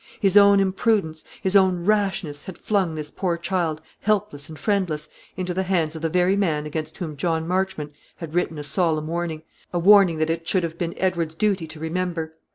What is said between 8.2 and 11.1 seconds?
written a solemn warning, a warning that it should have been